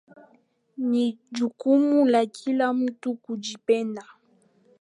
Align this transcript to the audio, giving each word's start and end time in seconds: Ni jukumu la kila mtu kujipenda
Ni 0.89 1.17
jukumu 1.31 2.05
la 2.05 2.25
kila 2.25 2.73
mtu 2.73 3.13
kujipenda 3.15 4.05